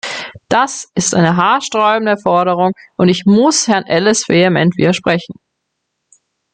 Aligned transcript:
Das 0.49 0.89
ist 0.95 1.13
eine 1.13 1.35
haarsträubende 1.35 2.17
Forderung, 2.17 2.71
und 2.97 3.07
ich 3.07 3.25
muss 3.27 3.67
Herrn 3.67 3.85
Elles 3.85 4.27
vehement 4.27 4.75
widersprechen. 4.75 5.35